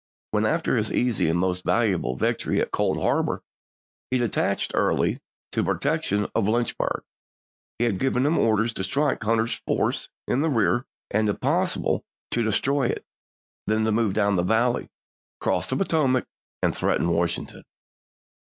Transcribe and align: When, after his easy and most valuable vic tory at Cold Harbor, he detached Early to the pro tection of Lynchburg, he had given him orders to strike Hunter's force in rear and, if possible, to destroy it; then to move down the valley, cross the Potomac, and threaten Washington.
When, 0.31 0.47
after 0.47 0.77
his 0.77 0.91
easy 0.91 1.29
and 1.29 1.37
most 1.37 1.63
valuable 1.63 2.15
vic 2.15 2.39
tory 2.39 2.59
at 2.59 2.71
Cold 2.71 2.97
Harbor, 2.99 3.43
he 4.09 4.17
detached 4.17 4.71
Early 4.73 5.21
to 5.51 5.61
the 5.61 5.65
pro 5.65 5.77
tection 5.77 6.27
of 6.33 6.47
Lynchburg, 6.49 7.03
he 7.77 7.83
had 7.85 7.99
given 7.99 8.25
him 8.25 8.39
orders 8.39 8.73
to 8.73 8.83
strike 8.83 9.21
Hunter's 9.23 9.61
force 9.67 10.09
in 10.27 10.41
rear 10.41 10.87
and, 11.11 11.29
if 11.29 11.39
possible, 11.39 12.03
to 12.31 12.41
destroy 12.41 12.87
it; 12.87 13.05
then 13.67 13.85
to 13.85 13.91
move 13.91 14.13
down 14.15 14.37
the 14.37 14.41
valley, 14.43 14.89
cross 15.39 15.67
the 15.69 15.75
Potomac, 15.75 16.25
and 16.63 16.75
threaten 16.75 17.11
Washington. 17.11 17.63